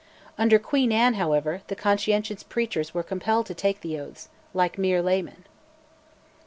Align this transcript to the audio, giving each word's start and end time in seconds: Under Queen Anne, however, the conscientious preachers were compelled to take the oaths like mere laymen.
Under 0.35 0.57
Queen 0.57 0.91
Anne, 0.91 1.13
however, 1.13 1.61
the 1.67 1.75
conscientious 1.75 2.41
preachers 2.41 2.91
were 2.91 3.03
compelled 3.03 3.45
to 3.45 3.53
take 3.53 3.81
the 3.81 3.99
oaths 3.99 4.29
like 4.51 4.79
mere 4.79 4.99
laymen. 4.99 5.45